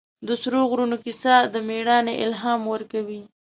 د 0.27 0.29
سرو 0.41 0.61
غرونو 0.69 0.95
کیسه 1.05 1.33
د 1.53 1.55
مېړانې 1.67 2.13
الهام 2.25 2.61
ورکوي. 2.73 3.21